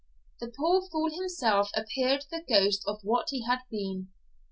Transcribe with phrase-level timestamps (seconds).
[0.39, 4.07] The poor fool himself appeared the ghost of what he had been.